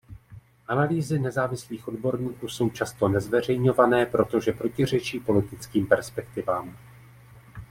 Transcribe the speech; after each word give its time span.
Analýzy 0.67 1.19
nezávislých 1.19 1.87
odborníků 1.87 2.47
jsou 2.47 2.69
často 2.69 3.07
nezveřejňované, 3.07 4.05
protože 4.05 4.51
protiřečí 4.53 5.19
politickým 5.19 5.87
perspektivám. 5.87 6.77